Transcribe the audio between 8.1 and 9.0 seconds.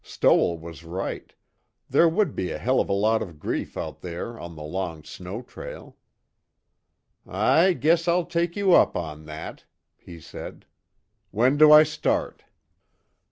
take you up